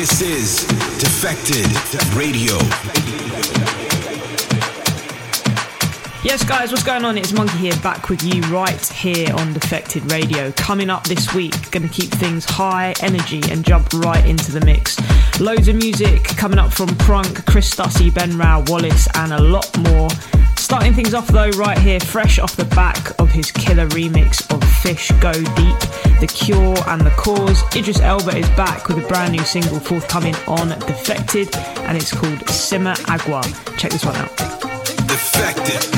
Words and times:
This 0.00 0.22
is 0.22 0.66
Defected 0.98 1.66
Radio. 2.16 2.54
Yes, 6.24 6.42
guys, 6.42 6.70
what's 6.70 6.82
going 6.82 7.04
on? 7.04 7.18
It's 7.18 7.32
Monki 7.32 7.58
here, 7.58 7.76
back 7.82 8.08
with 8.08 8.22
you 8.22 8.40
right 8.44 8.82
here 8.86 9.30
on 9.34 9.52
Defected 9.52 10.10
Radio. 10.10 10.52
Coming 10.52 10.88
up 10.88 11.04
this 11.04 11.34
week, 11.34 11.70
going 11.70 11.86
to 11.86 11.94
keep 11.94 12.10
things 12.12 12.46
high 12.46 12.94
energy 13.02 13.42
and 13.50 13.62
jump 13.62 13.92
right 13.92 14.24
into 14.24 14.50
the 14.50 14.64
mix. 14.64 14.98
Loads 15.38 15.68
of 15.68 15.76
music 15.76 16.24
coming 16.24 16.58
up 16.58 16.72
from 16.72 16.88
Prunk, 16.96 17.44
Chris 17.44 17.68
Stussy, 17.68 18.08
Ben 18.08 18.38
Rao, 18.38 18.64
Wallace, 18.68 19.06
and 19.16 19.34
a 19.34 19.42
lot 19.42 19.68
more. 19.80 20.08
Starting 20.70 20.94
things 20.94 21.14
off 21.14 21.26
though, 21.26 21.50
right 21.58 21.76
here, 21.76 21.98
fresh 21.98 22.38
off 22.38 22.54
the 22.54 22.64
back 22.64 23.18
of 23.18 23.28
his 23.28 23.50
killer 23.50 23.88
remix 23.88 24.48
of 24.54 24.62
Fish 24.82 25.10
Go 25.20 25.32
Deep, 25.32 26.20
The 26.20 26.28
Cure 26.32 26.76
and 26.86 27.00
The 27.00 27.10
Cause, 27.16 27.60
Idris 27.74 27.98
Elba 27.98 28.36
is 28.36 28.48
back 28.50 28.86
with 28.86 29.04
a 29.04 29.08
brand 29.08 29.32
new 29.32 29.42
single 29.42 29.80
forthcoming 29.80 30.36
on 30.46 30.68
Defected, 30.68 31.56
and 31.56 31.96
it's 31.96 32.14
called 32.14 32.48
Simmer 32.48 32.94
Agua. 33.08 33.42
Check 33.78 33.90
this 33.90 34.04
one 34.04 34.14
out. 34.14 34.36
Defected. 35.08 35.90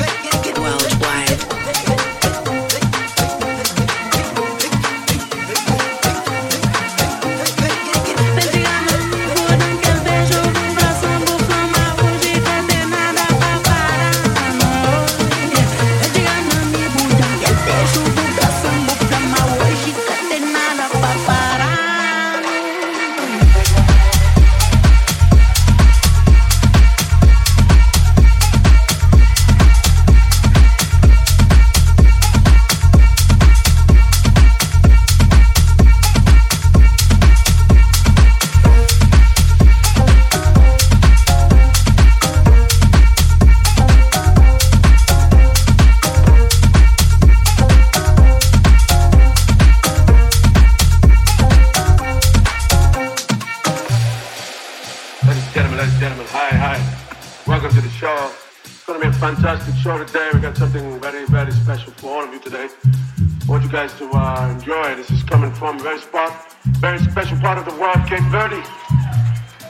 Very 65.83 65.99
spot, 65.99 66.31
very 66.79 66.97
special 66.99 67.37
part 67.39 67.57
of 67.57 67.65
the 67.65 67.75
world, 67.75 67.99
Cape 68.07 68.23
Verde. 68.31 68.63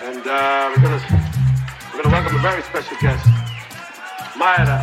And 0.06 0.22
uh, 0.22 0.70
we're 0.70 0.84
going 0.86 1.00
to 1.00 1.06
we're 1.90 2.04
gonna 2.04 2.14
welcome 2.14 2.36
a 2.38 2.40
very 2.40 2.62
special 2.62 2.96
guest, 3.02 3.26
Mayra 4.38 4.78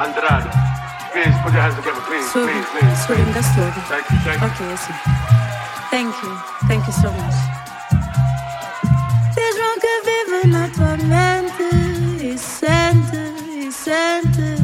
Andrade. 0.00 0.48
Please 1.12 1.36
put 1.44 1.52
your 1.52 1.60
hands 1.60 1.76
together, 1.76 2.00
please, 2.08 2.24
Sorry, 2.32 2.52
please, 2.52 2.66
please. 2.72 3.04
sorry, 3.04 3.20
please. 3.36 3.52
Thank 3.92 4.08
you, 4.10 4.18
thank 4.24 4.40
you. 4.40 4.48
Okay, 4.48 4.76
see. 4.76 4.96
Thank 5.92 6.14
you. 6.24 6.32
Thank 6.68 6.86
you 6.86 6.92
so 7.04 7.10
much. 7.12 7.36
Diz-me 9.36 9.70
que 9.84 9.94
vive 10.08 10.40
na 10.48 10.68
tua 10.68 10.96
mente 10.96 11.68
e 12.24 12.38
sente, 12.38 13.20
e 13.60 13.70
sente. 13.70 14.56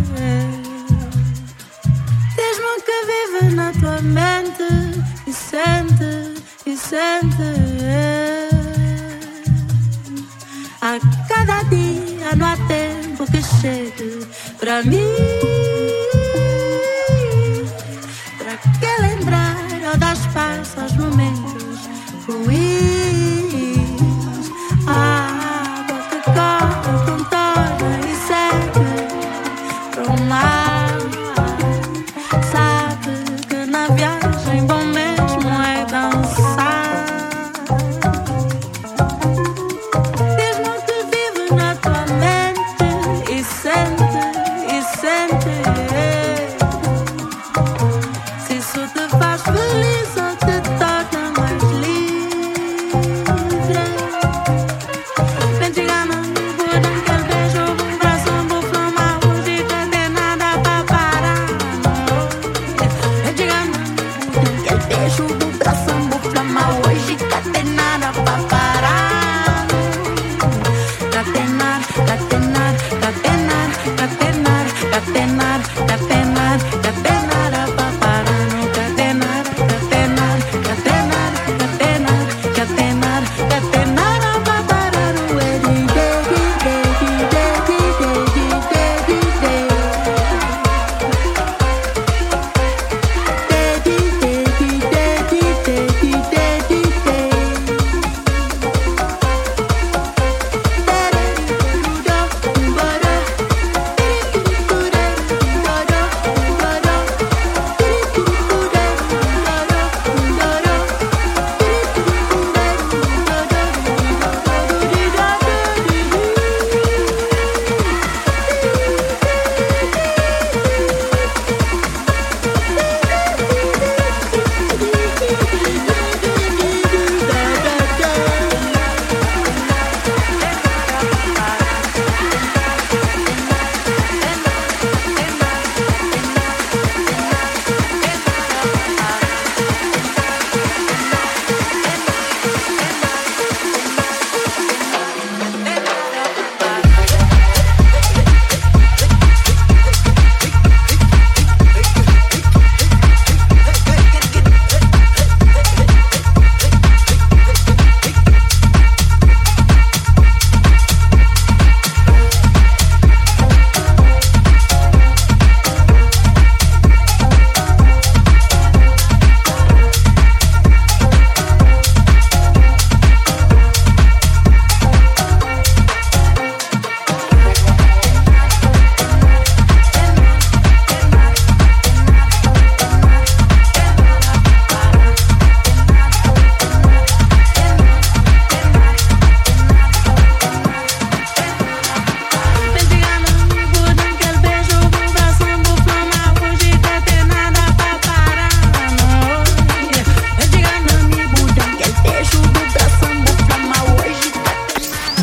Diz-me 2.37 2.73
que 2.81 2.99
vive 3.11 3.55
na 3.55 3.73
tua 3.73 4.01
mente 4.03 5.02
e 5.33 5.35
sente, 5.35 6.43
e 6.67 6.77
sente. 6.77 7.43
A 10.83 10.99
cada 11.27 11.63
dia 11.71 12.37
não 12.37 12.47
há 12.47 12.57
tempo 12.69 13.25
que 13.33 13.43
chegue 13.43 14.27
pra 14.59 14.83
mim. 14.83 15.09
Pra 18.37 18.57
que 18.59 19.01
lembrar 19.01 19.57
ou 19.91 19.97
dar 19.97 20.13
espaço 20.13 20.81
aos 20.81 20.93
momentos 20.97 21.79
ruins? 22.27 23.22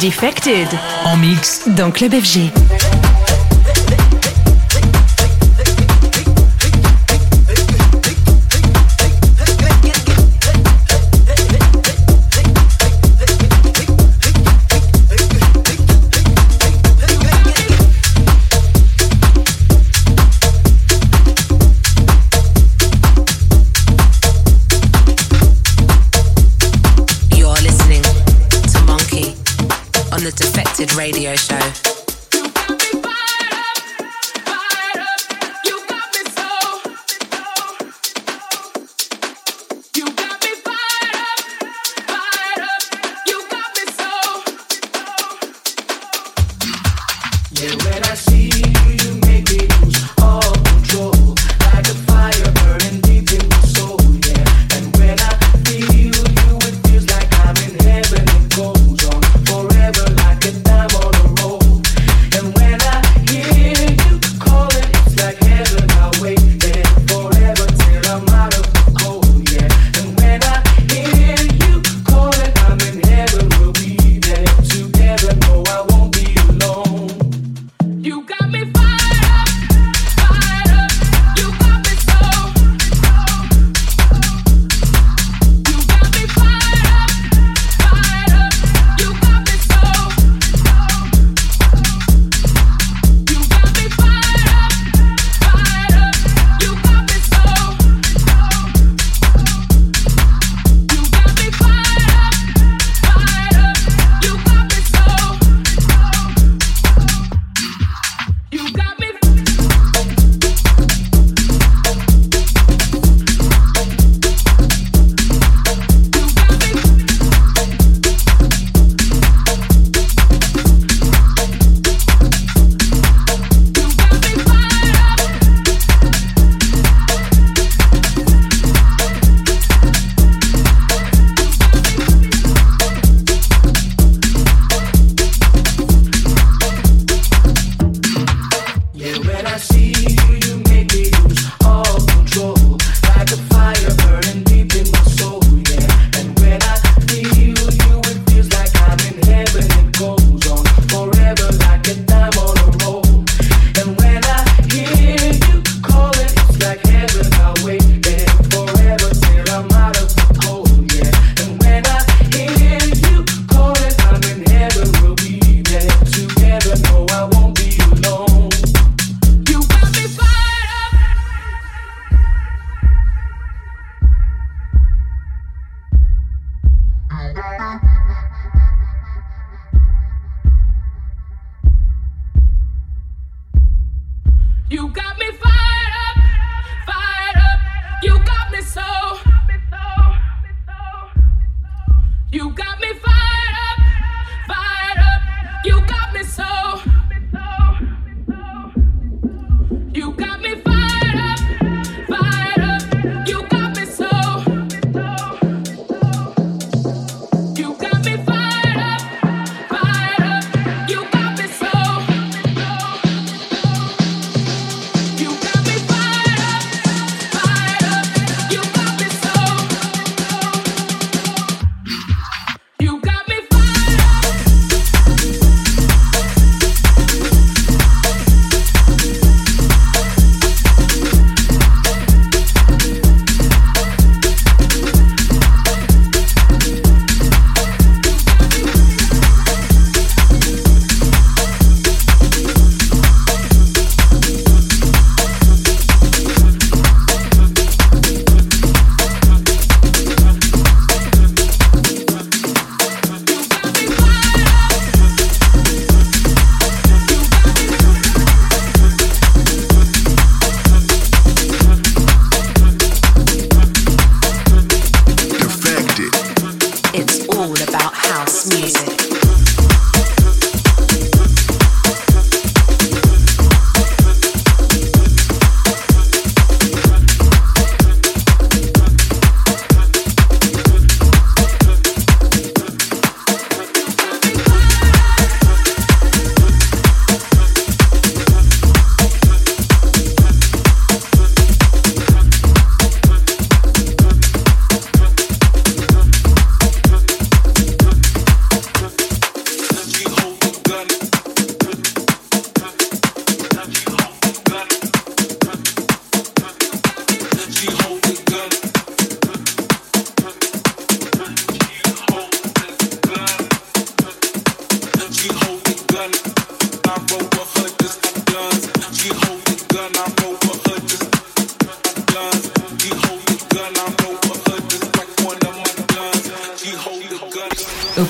Defected. 0.10 0.68
En 1.06 1.18
mix. 1.18 1.68
Dans 1.68 1.92
Club 1.92 2.16
FG. 2.16 2.79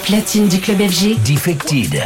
Platine 0.10 0.48
du 0.48 0.60
club 0.60 0.80
FG. 0.90 1.22
Defected. 1.24 2.04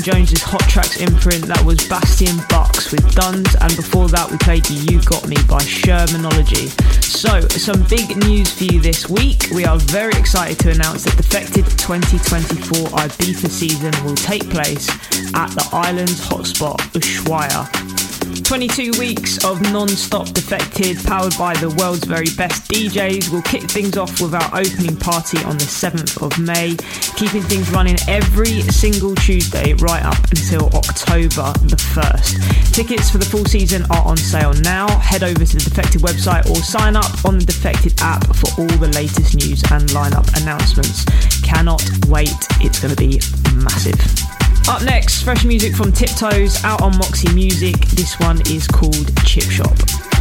Jones's 0.00 0.42
Hot 0.42 0.62
Tracks 0.70 1.00
imprint. 1.00 1.46
That 1.46 1.60
was 1.64 1.76
Bastian 1.88 2.36
Bux 2.48 2.92
with 2.92 3.02
Duns, 3.12 3.52
and 3.60 3.74
before 3.74 4.06
that, 4.08 4.30
we 4.30 4.38
played 4.38 4.68
You 4.70 5.02
Got 5.02 5.26
Me 5.26 5.34
by 5.48 5.58
Shermanology. 5.58 6.70
So, 7.02 7.40
some 7.48 7.82
big 7.90 8.16
news 8.16 8.52
for 8.54 8.64
you 8.64 8.80
this 8.80 9.08
week. 9.08 9.48
We 9.52 9.64
are 9.64 9.76
very 9.76 10.12
excited 10.12 10.60
to 10.60 10.70
announce 10.70 11.02
that 11.04 11.16
Defected 11.16 11.64
2024 11.78 12.86
Ibiza 12.96 13.50
season 13.50 13.92
will 14.04 14.14
take 14.14 14.48
place 14.50 14.88
at 15.34 15.50
the 15.50 15.68
island's 15.72 16.20
hotspot, 16.20 16.78
Ushuaia. 16.94 18.07
22 18.48 18.92
weeks 18.98 19.44
of 19.44 19.60
non-stop 19.60 20.26
defected 20.28 20.96
powered 21.04 21.36
by 21.36 21.52
the 21.60 21.68
world's 21.76 22.04
very 22.04 22.32
best 22.34 22.64
DJs 22.72 23.28
will 23.28 23.42
kick 23.42 23.60
things 23.64 23.98
off 23.98 24.22
with 24.22 24.34
our 24.34 24.48
opening 24.56 24.96
party 24.96 25.36
on 25.44 25.58
the 25.58 25.68
7th 25.68 26.16
of 26.24 26.32
May, 26.40 26.72
keeping 27.20 27.42
things 27.42 27.68
running 27.70 27.98
every 28.08 28.62
single 28.72 29.14
Tuesday 29.16 29.74
right 29.74 30.02
up 30.02 30.16
until 30.32 30.64
October 30.72 31.52
the 31.68 31.76
1st. 31.92 32.72
Tickets 32.72 33.10
for 33.10 33.18
the 33.18 33.26
full 33.26 33.44
season 33.44 33.84
are 33.90 34.02
on 34.08 34.16
sale 34.16 34.54
now. 34.64 34.88
Head 34.96 35.22
over 35.22 35.44
to 35.44 35.56
the 35.58 35.68
Defected 35.68 36.00
website 36.00 36.48
or 36.48 36.56
sign 36.56 36.96
up 36.96 37.26
on 37.26 37.36
the 37.36 37.44
Defected 37.44 38.00
app 38.00 38.24
for 38.34 38.48
all 38.62 38.78
the 38.80 38.88
latest 38.96 39.36
news 39.36 39.62
and 39.72 39.84
lineup 39.90 40.24
announcements. 40.40 41.04
Cannot 41.44 41.84
wait, 42.08 42.32
it's 42.64 42.80
going 42.80 42.96
to 42.96 42.96
be 42.96 43.20
massive. 43.60 44.37
Up 44.68 44.82
next, 44.82 45.22
fresh 45.22 45.46
music 45.46 45.74
from 45.74 45.92
Tiptoes 45.92 46.62
out 46.62 46.82
on 46.82 46.96
Moxie 46.98 47.32
Music. 47.32 47.74
This 47.96 48.20
one 48.20 48.42
is 48.50 48.66
called 48.66 49.16
Chip 49.24 49.44
Shop. 49.44 50.17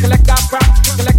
Collect 0.00 0.30
our 0.30 0.38
prop, 0.48 0.84
collect 0.96 1.09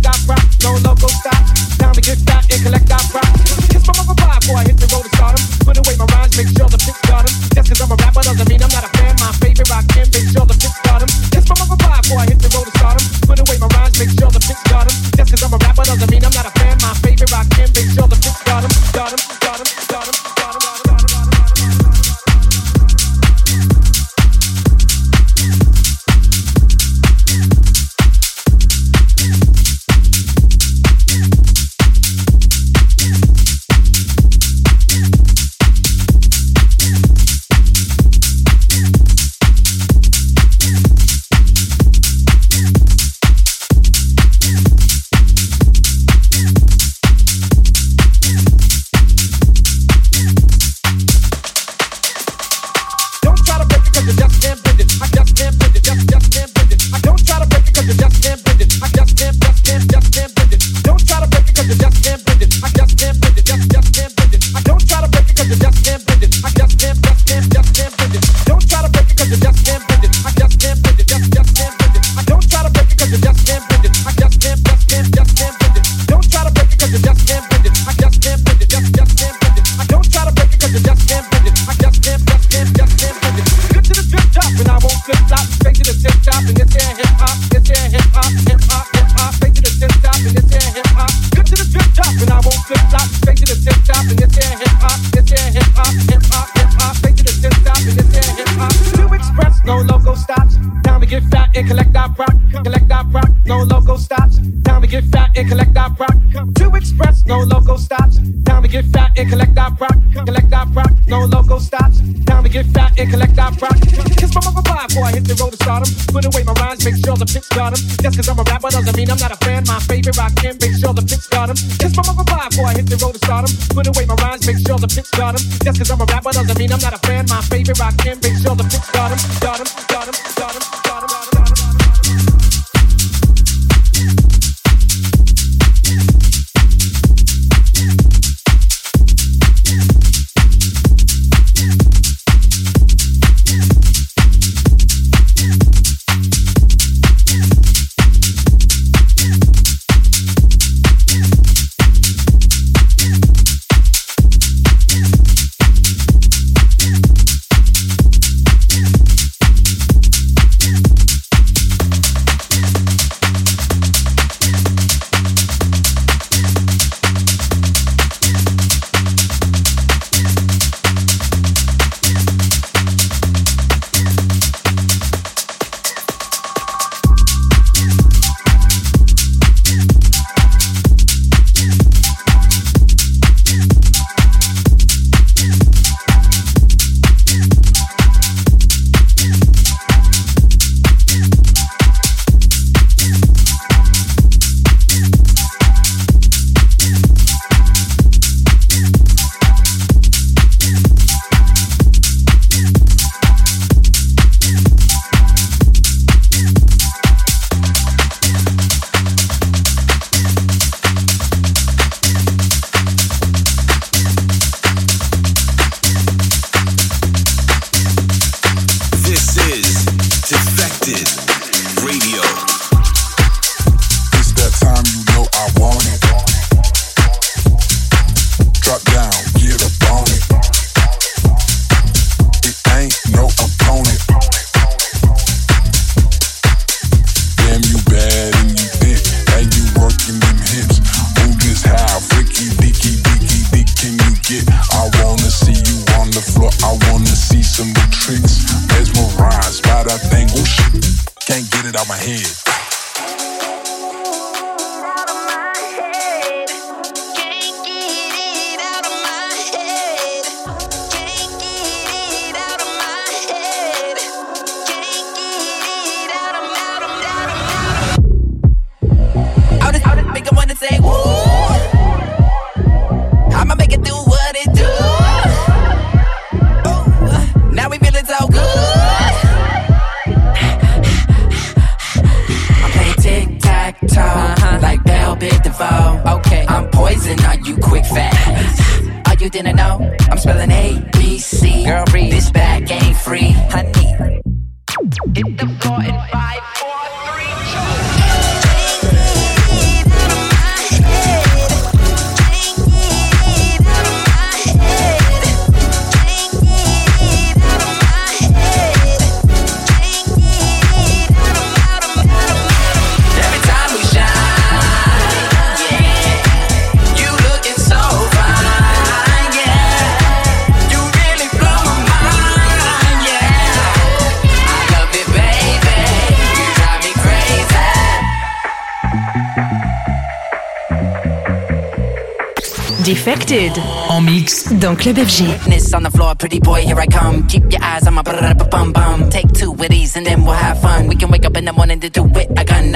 Twisted. 333.31 333.63
En 333.87 334.01
mix. 334.01 334.51
Dans 334.59 334.75
Club 334.75 334.97
FG. 334.97 335.23
This 335.49 335.73
on 335.73 335.83
the 335.83 335.89
floor, 335.89 336.15
pretty 336.15 336.39
boy, 336.39 336.63
here 336.65 336.77
I 336.77 336.85
come. 336.85 337.25
Keep 337.27 337.53
your 337.53 337.63
eyes 337.63 337.87
on 337.87 337.93
my 337.93 338.03
bum 338.03 338.73
bum. 338.73 339.09
Take 339.09 339.31
two 339.31 339.51
with 339.51 339.69
these 339.69 339.95
and 339.95 340.05
then 340.05 340.25
we'll 340.25 340.33
have 340.33 340.59
fun. 340.59 340.87
We 340.87 340.97
can 340.97 341.09
wake 341.09 341.25
up 341.25 341.37
in 341.37 341.45
the 341.45 341.53
morning 341.53 341.79
to 341.79 341.89
do 341.89 342.05
it 342.17 342.29
again. 342.37 342.73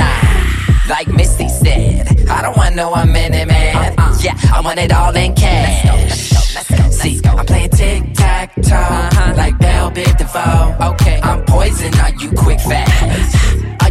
Like 0.87 1.09
Misty 1.09 1.49
said, 1.49 2.29
I 2.29 2.41
don't 2.41 2.55
want 2.55 2.73
no 2.73 2.91
one 2.91 3.11
minute 3.11 3.49
man. 3.49 3.75
Uh-uh. 3.75 4.17
Yeah, 4.21 4.37
I 4.53 4.61
want 4.61 4.79
it 4.79 4.93
all 4.93 5.13
in 5.13 5.35
cash. 5.35 5.83
Let's 5.83 6.29
go, 6.31 6.35
let's 6.55 6.69
go, 6.69 6.75
let's 6.75 6.83
go, 6.83 7.03
See, 7.03 7.21
I'm 7.25 7.45
playing 7.45 7.69
tic 7.71 8.13
tac 8.13 8.55
toe 8.55 8.75
uh-huh. 8.75 9.33
like 9.35 9.57
Belle 9.59 9.91
Big 9.91 10.07
Okay, 10.07 11.19
I'm 11.21 11.43
poison, 11.43 11.93
are 11.99 12.13
you 12.15 12.31
quick 12.31 12.61
fast? 12.61 13.35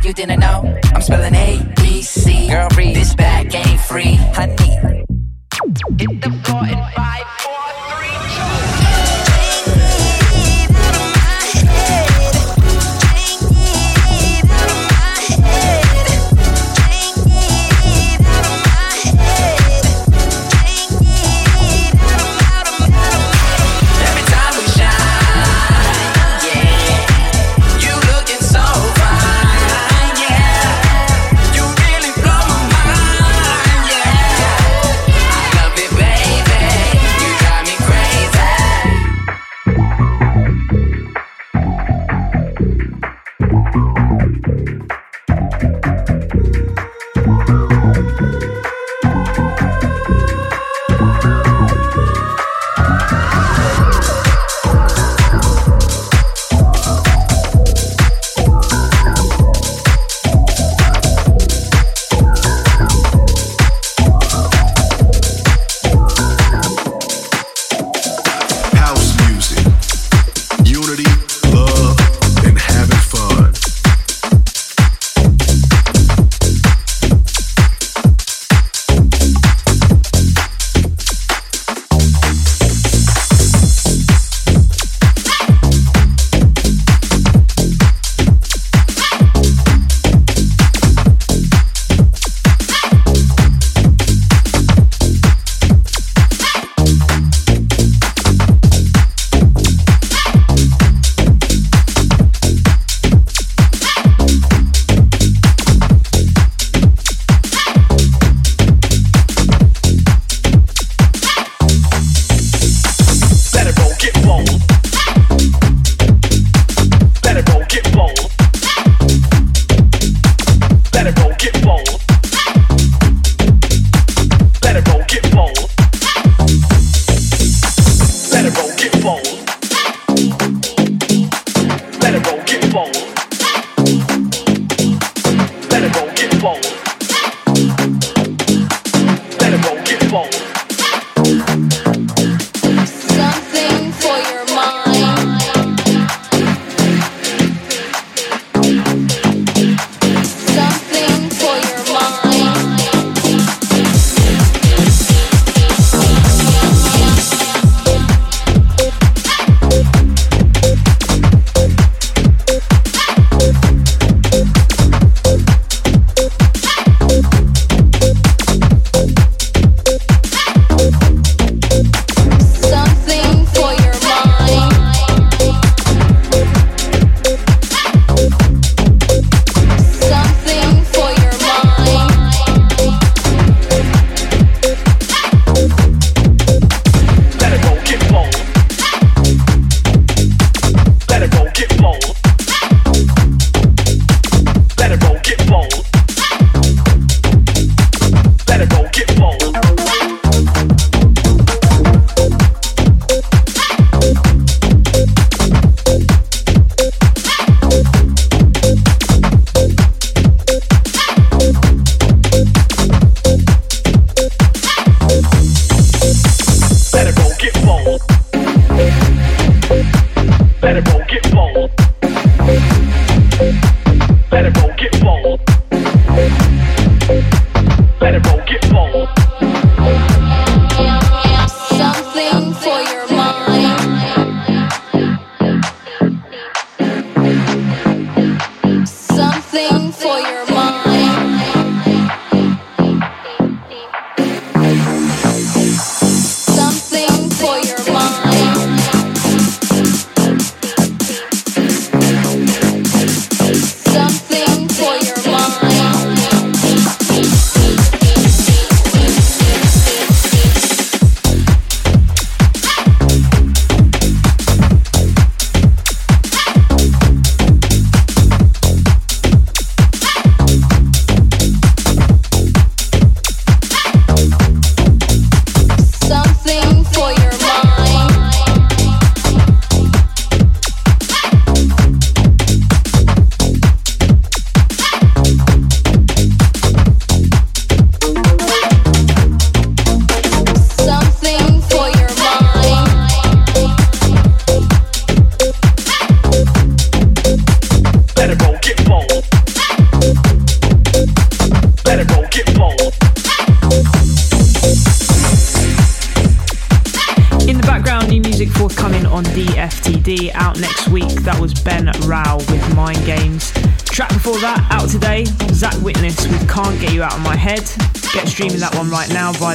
you 0.04 0.12
didn't 0.12 0.40
know. 0.40 0.78
I'm 0.94 1.00
spelling 1.00 1.34
A 1.34 1.62
B 1.76 2.02
C. 2.02 2.48
Girl, 2.48 2.68
read 2.76 2.94
this 2.94 3.14
bag 3.14 3.54
ain't 3.54 3.80
free. 3.80 4.16
Honey. 4.34 4.63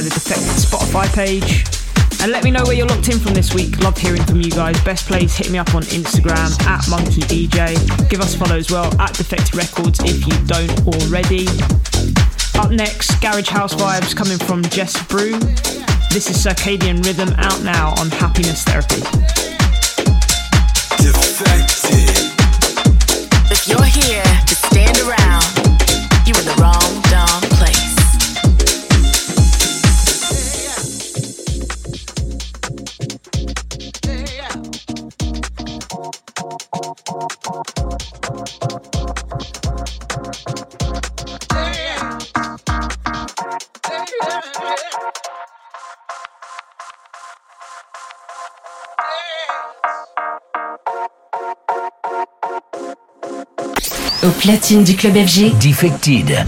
Via 0.00 0.08
the 0.08 0.14
Defected 0.14 0.56
Spotify 0.56 1.12
page. 1.12 1.64
And 2.22 2.32
let 2.32 2.42
me 2.42 2.50
know 2.50 2.64
where 2.64 2.72
you're 2.72 2.86
locked 2.86 3.08
in 3.08 3.18
from 3.18 3.34
this 3.34 3.52
week. 3.52 3.78
Love 3.80 3.98
hearing 3.98 4.22
from 4.22 4.40
you 4.40 4.50
guys. 4.50 4.80
Best 4.82 5.06
place, 5.06 5.36
hit 5.36 5.50
me 5.50 5.58
up 5.58 5.74
on 5.74 5.82
Instagram 5.84 6.58
at 6.66 6.80
Monki 6.84 7.22
DJ. 7.24 8.08
Give 8.08 8.20
us 8.20 8.34
a 8.34 8.38
follow 8.38 8.56
as 8.56 8.70
well 8.70 8.98
at 9.00 9.12
Defected 9.14 9.54
Records 9.54 10.00
if 10.02 10.26
you 10.26 10.46
don't 10.46 10.70
already. 10.86 11.46
Up 12.58 12.70
next, 12.70 13.20
Garage 13.20 13.48
House 13.48 13.74
Vibes 13.74 14.16
coming 14.16 14.38
from 14.38 14.62
Jess 14.62 15.02
Brew. 15.06 15.38
This 16.10 16.30
is 16.30 16.44
Circadian 16.44 17.04
Rhythm 17.04 17.34
out 17.38 17.62
now 17.62 17.94
on 17.98 18.10
Happiness 18.10 18.62
Therapy. 18.64 19.39
Platine 54.40 54.84
du 54.84 54.96
club 54.96 55.14
FG. 55.14 55.52
Defected. 55.58 56.44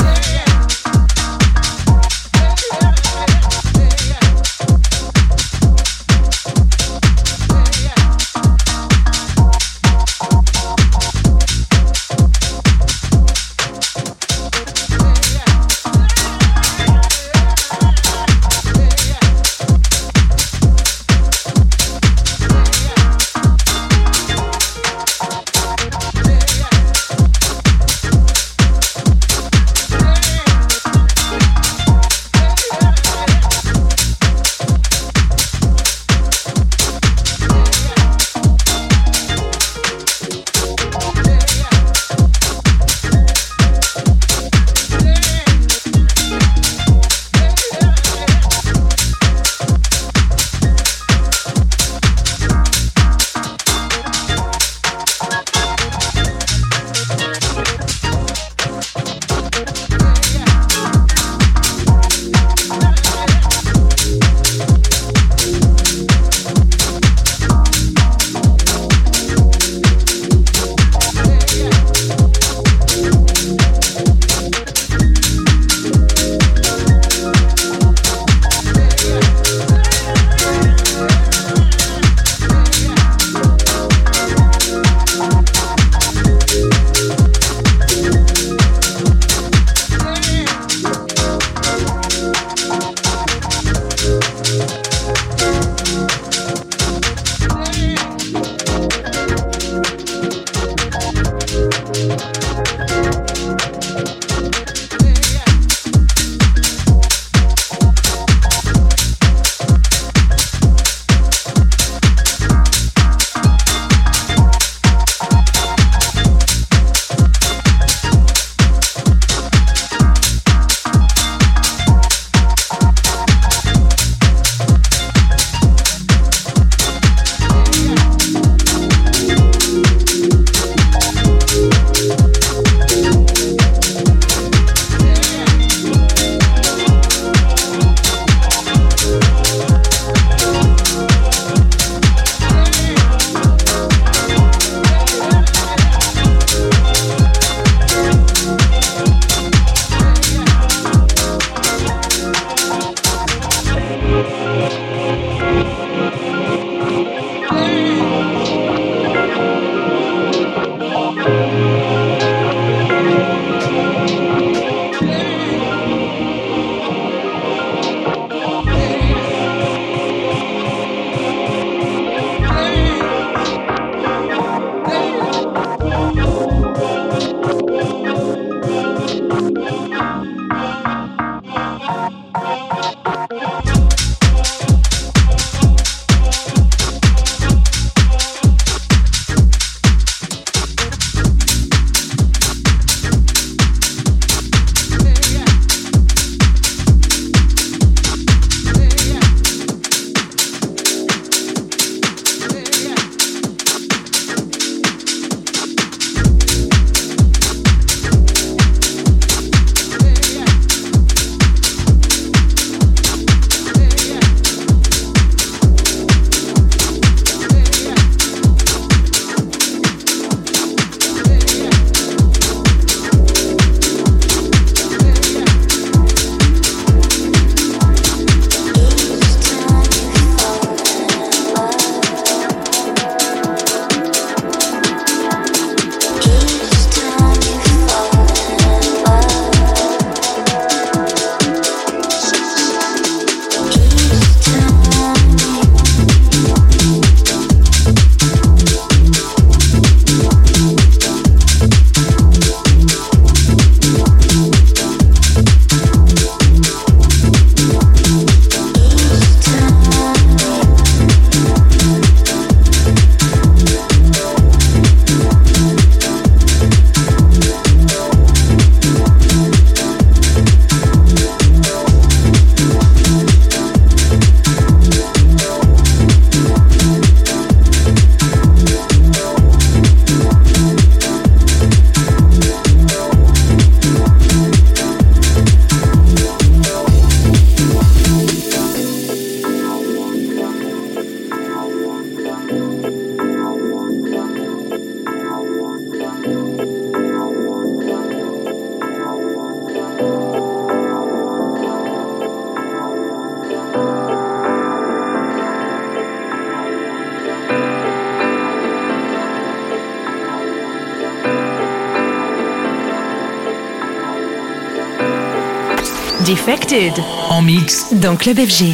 Defected. 316.24 316.92
En 317.30 317.42
mix. 317.42 317.87
Dans 317.92 318.16
Club 318.16 318.38
FG. 318.38 318.72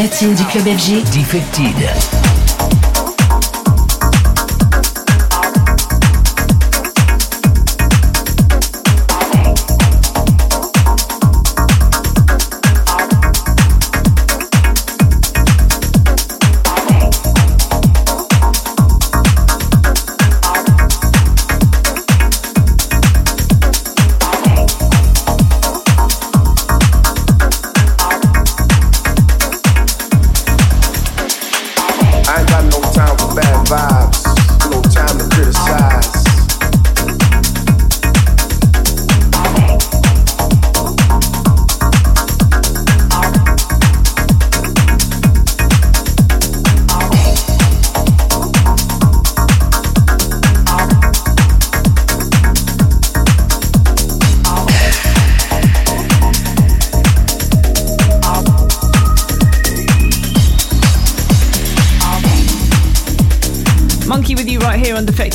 Platine 0.00 0.34
du 0.34 0.44
club 0.44 0.64
FG. 0.64 1.02
Defected. 1.12 2.19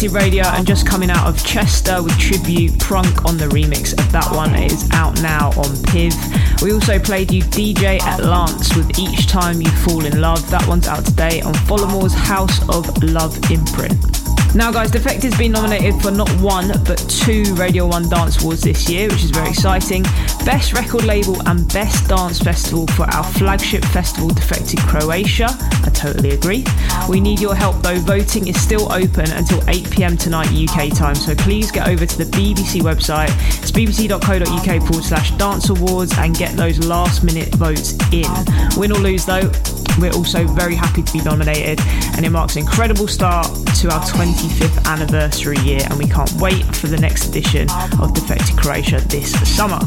Defected 0.05 0.23
Radio 0.23 0.43
and 0.43 0.67
just 0.67 0.85
coming 0.85 1.09
out 1.09 1.27
of 1.27 1.43
Chester 1.43 2.01
with 2.03 2.17
Tribute 2.19 2.77
Prunk 2.79 3.25
on 3.25 3.37
the 3.37 3.45
remix 3.45 3.93
of 3.97 4.11
that 4.11 4.29
one. 4.35 4.53
It 4.53 4.71
is 4.71 4.89
out 4.91 5.19
now 5.21 5.49
on 5.49 5.71
Piv. 5.87 6.13
We 6.61 6.73
also 6.73 6.99
played 6.99 7.31
you 7.31 7.41
DJ 7.41 7.99
at 8.01 8.23
Lance 8.23 8.75
with 8.75 8.99
Each 8.99 9.27
Time 9.27 9.61
You 9.61 9.71
Fall 9.71 10.05
in 10.05 10.21
Love. 10.21 10.47
That 10.51 10.67
one's 10.67 10.87
out 10.87 11.05
today 11.05 11.41
on 11.41 11.53
Folamour's 11.53 12.13
House 12.13 12.61
of 12.69 13.03
Love 13.03 13.35
imprint. 13.49 14.24
Now, 14.55 14.71
guys, 14.71 14.89
Defected's 14.89 15.37
been 15.37 15.51
nominated 15.51 16.01
for 16.01 16.11
not 16.11 16.29
one 16.39 16.69
but 16.85 16.97
two 17.09 17.43
Radio 17.55 17.85
1 17.87 18.07
Dance 18.07 18.41
Awards 18.41 18.61
this 18.61 18.89
year, 18.89 19.09
which 19.09 19.21
is 19.21 19.31
very 19.31 19.49
exciting. 19.49 20.03
Best 20.45 20.71
Record 20.71 21.03
Label 21.03 21.45
and 21.49 21.67
Best 21.73 22.07
Dance 22.07 22.39
Festival 22.39 22.87
for 22.87 23.03
our 23.03 23.23
flagship 23.25 23.83
festival, 23.83 24.29
Defected 24.29 24.79
Croatia. 24.79 25.47
I 25.49 25.89
totally 25.93 26.31
agree. 26.31 26.63
We 27.09 27.19
need 27.19 27.41
your 27.41 27.53
help 27.53 27.81
though. 27.81 27.99
Voting 27.99 28.47
is 28.47 28.59
still 28.59 28.89
open 28.93 29.29
until 29.29 29.61
8 29.67 29.91
pm 29.91 30.15
tonight 30.15 30.47
UK 30.47 30.95
time, 30.95 31.15
so 31.15 31.35
please 31.35 31.69
get 31.69 31.89
over 31.89 32.05
to 32.05 32.17
the 32.17 32.25
BBC 32.31 32.81
website. 32.81 33.31
It's 33.61 33.71
bbc.co.uk 33.71 34.87
forward 34.87 35.03
slash 35.03 35.31
dance 35.31 35.67
awards 35.67 36.17
and 36.17 36.33
get 36.33 36.55
those 36.55 36.79
last 36.79 37.25
minute 37.25 37.53
votes 37.55 37.91
in. 38.13 38.31
Win 38.77 38.93
or 38.93 38.99
lose 38.99 39.25
though, 39.25 39.51
we're 39.99 40.13
also 40.13 40.45
very 40.45 40.75
happy 40.75 41.03
to 41.03 41.13
be 41.13 41.21
nominated, 41.21 41.79
and 42.15 42.25
it 42.25 42.29
marks 42.29 42.55
an 42.55 42.63
incredible 42.63 43.07
start 43.07 43.47
to 43.47 43.91
our 43.91 44.01
25th 44.01 44.85
anniversary 44.85 45.57
year, 45.59 45.81
and 45.89 45.97
we 45.97 46.07
can't 46.07 46.31
wait 46.33 46.63
for 46.75 46.87
the 46.87 46.97
next 46.97 47.27
edition 47.27 47.67
of 47.99 48.13
Defected 48.13 48.57
Croatia 48.57 48.99
this 49.07 49.31
summer. 49.55 49.79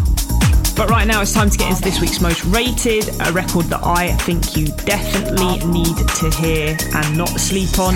But 0.76 0.90
right 0.90 1.07
now, 1.07 1.20
it's 1.22 1.32
time 1.32 1.51
to 1.51 1.59
get 1.59 1.70
into 1.70 1.82
this 1.82 2.01
week's 2.01 2.20
most 2.20 2.44
rated, 2.44 3.09
a 3.26 3.32
record 3.32 3.66
that 3.66 3.80
I 3.82 4.12
think 4.18 4.57
you 4.57 4.66
definitely 4.86 5.59
need 5.66 5.96
to 5.96 6.30
hear 6.30 6.76
and 6.94 7.18
not 7.18 7.30
sleep 7.30 7.78
on. 7.78 7.94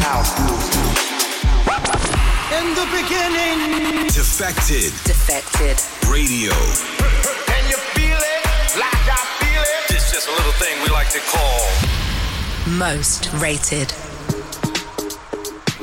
In 2.51 2.75
the 2.75 2.87
beginning, 2.91 4.09
Defected 4.09 4.93
Defected. 5.05 5.79
Radio. 6.11 7.02
A 10.33 10.37
little 10.37 10.53
thing 10.53 10.83
we 10.83 10.89
like 10.89 11.11
to 11.11 11.21
call 11.21 11.69
Most 12.79 13.33
rated. 13.35 13.93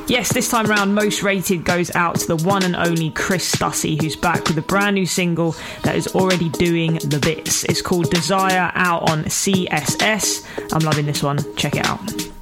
Yes, 0.07 0.33
this 0.33 0.49
time 0.49 0.65
round, 0.65 0.95
most 0.95 1.21
rated 1.21 1.63
goes 1.63 1.93
out 1.93 2.15
to 2.15 2.35
the 2.35 2.43
one 2.43 2.63
and 2.63 2.75
only 2.75 3.11
Chris 3.11 3.51
Stussy, 3.51 4.01
who's 4.01 4.15
back 4.15 4.47
with 4.47 4.57
a 4.57 4.63
brand 4.63 4.95
new 4.95 5.05
single 5.05 5.55
that 5.83 5.95
is 5.95 6.07
already 6.15 6.49
doing 6.49 6.95
the 6.95 7.19
bits. 7.19 7.63
It's 7.65 7.83
called 7.83 8.09
Desire 8.09 8.71
out 8.73 9.07
on 9.07 9.25
CSS. 9.25 10.73
I'm 10.73 10.79
loving 10.79 11.05
this 11.05 11.21
one. 11.21 11.37
Check 11.55 11.75
it 11.75 11.85
out. 11.85 12.38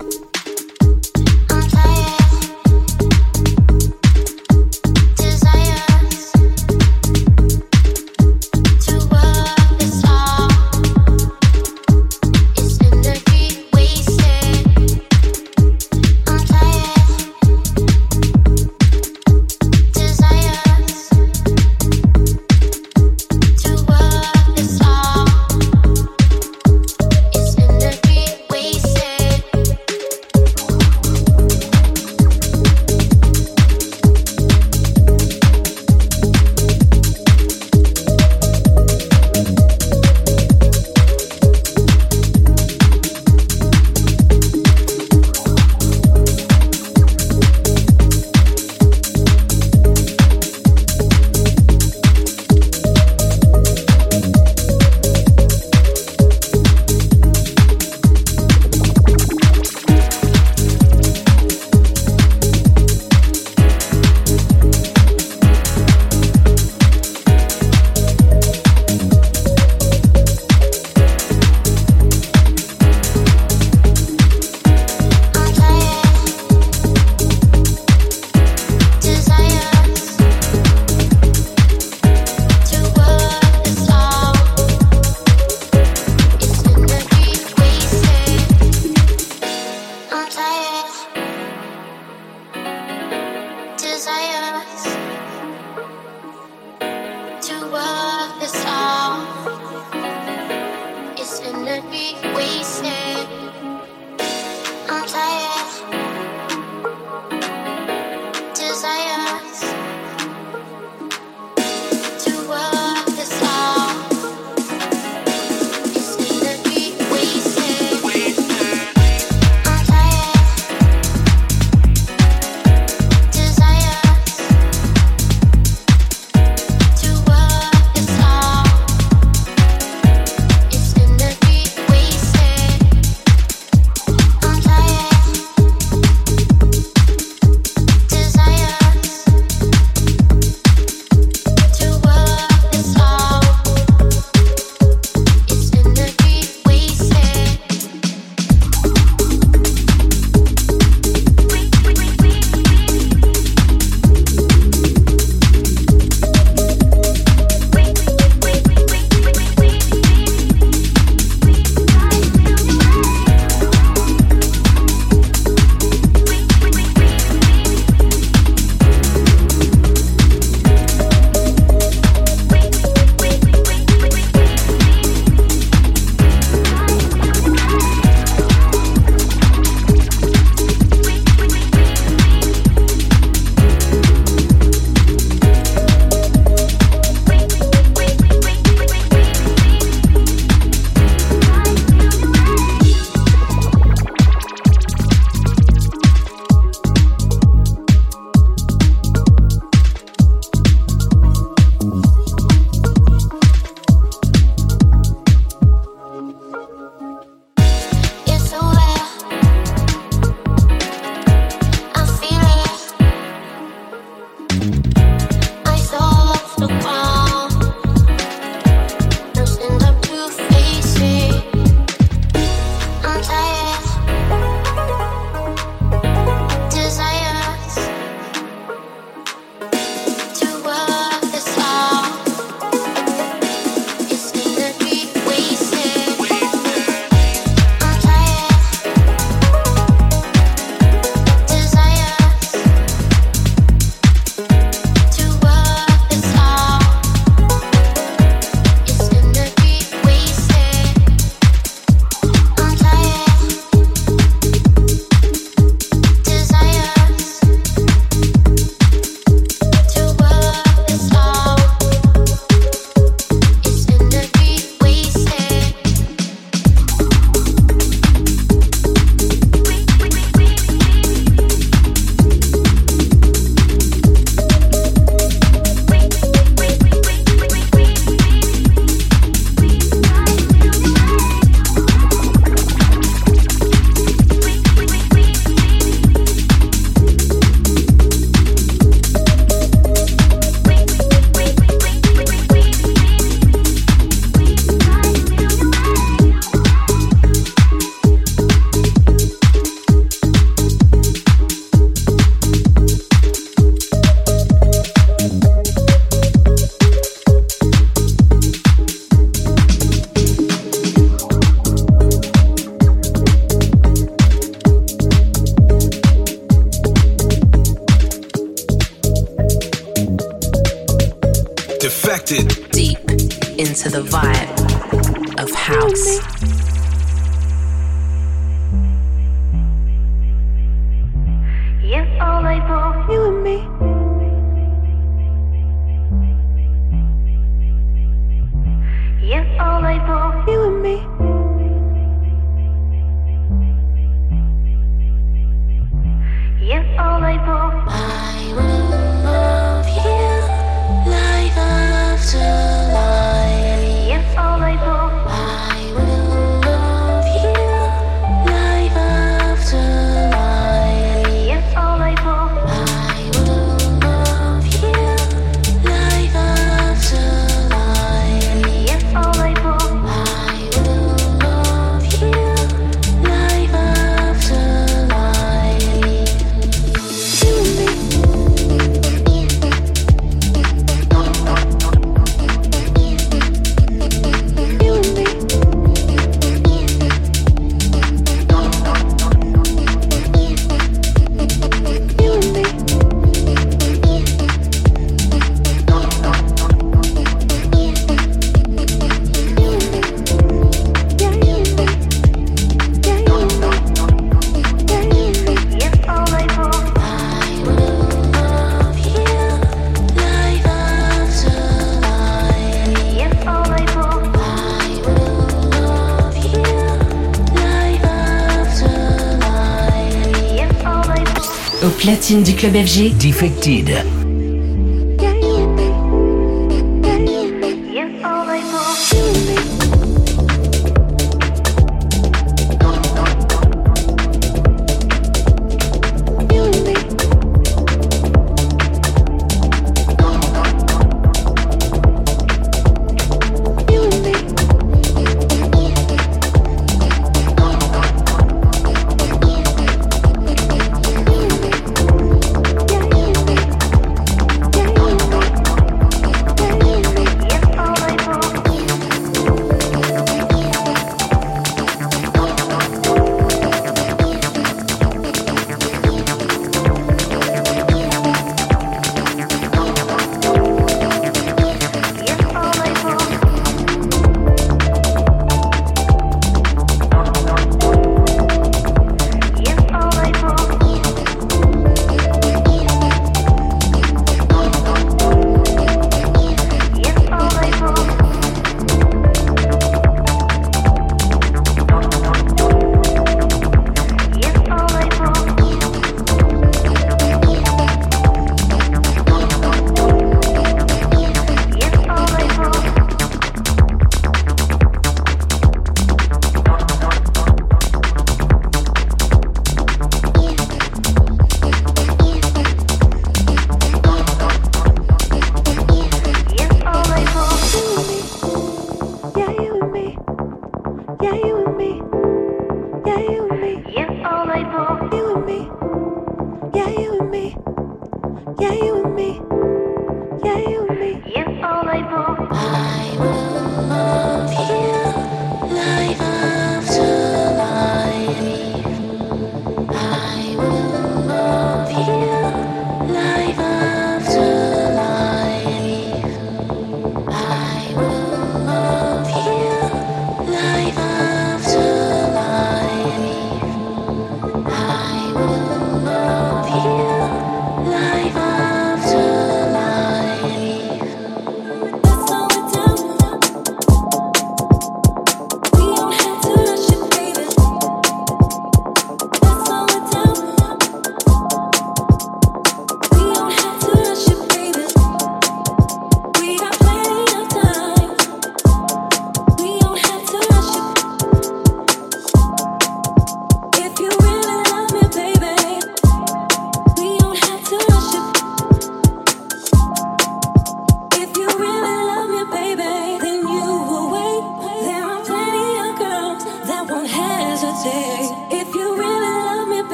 Du 422.48 422.56
club 422.56 422.76
FG. 422.76 423.14
Defected. 423.18 424.27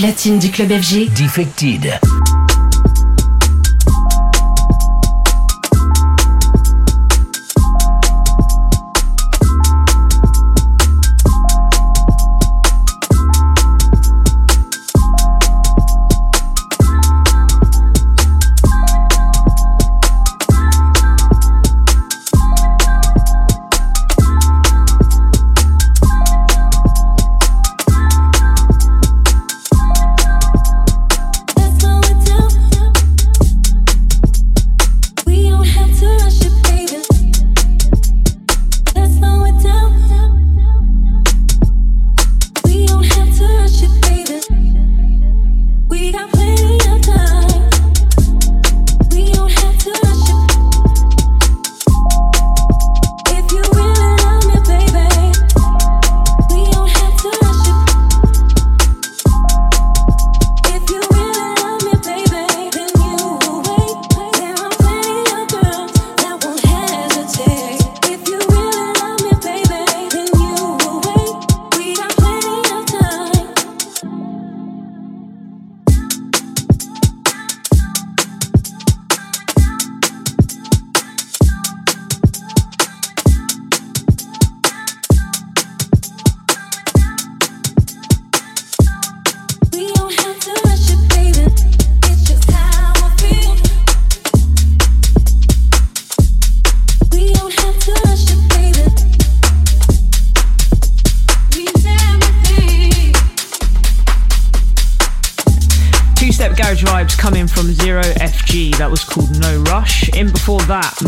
Platine 0.00 0.38
du 0.38 0.50
club 0.50 0.72
FG. 0.72 1.12
Defected. 1.14 2.19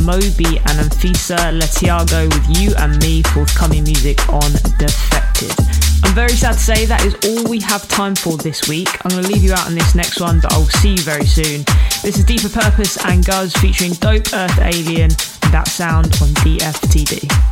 Moby 0.02 0.58
and 0.58 0.78
Anfisa 0.78 1.58
Letyago 1.58 2.28
with 2.34 2.60
You 2.60 2.74
and 2.78 3.00
Me, 3.02 3.22
forthcoming 3.22 3.84
music 3.84 4.28
on 4.28 4.52
Defected. 4.78 5.52
I'm 6.04 6.14
very 6.14 6.32
sad 6.32 6.52
to 6.54 6.58
say 6.58 6.84
that 6.86 7.04
is 7.04 7.14
all 7.24 7.48
we 7.48 7.60
have 7.60 7.88
time 7.88 8.14
for 8.14 8.36
this 8.36 8.68
week. 8.68 8.88
I'm 9.04 9.10
going 9.10 9.22
to 9.22 9.28
leave 9.28 9.42
you 9.42 9.52
out 9.52 9.66
on 9.66 9.74
this 9.74 9.94
next 9.94 10.20
one, 10.20 10.40
but 10.40 10.52
I'll 10.52 10.64
see 10.64 10.90
you 10.90 11.02
very 11.02 11.24
soon. 11.24 11.64
This 12.02 12.18
is 12.18 12.24
Deeper 12.24 12.48
Purpose 12.48 13.02
and 13.06 13.24
Guz 13.24 13.54
featuring 13.54 13.92
Dope 13.92 14.32
Earth 14.34 14.58
Alien, 14.58 15.10
that 15.50 15.68
sound 15.68 16.06
on 16.20 16.28
DFTD. 16.44 17.51